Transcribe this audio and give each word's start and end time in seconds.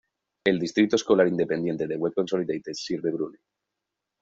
El 0.45 0.57
Distrito 0.57 0.95
Escolar 0.95 1.27
Independiente 1.27 1.85
de 1.85 1.95
Webb 1.95 2.15
Consolidated 2.15 2.73
sirve 2.73 3.11
Bruni. 3.11 3.37